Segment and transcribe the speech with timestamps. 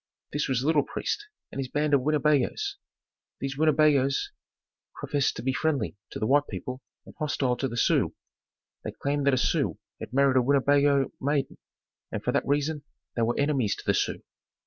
[0.33, 2.77] This was Little Priest and his band of Winnebagoes.
[3.39, 4.31] These Winnebagoes
[4.99, 8.15] professed to be friendly to the white people and hostile to the Sioux.
[8.83, 11.59] They claimed that a Sioux had married a Winnebago maiden,
[12.11, 12.81] and for that reason
[13.15, 14.23] they were enemies to the Sioux.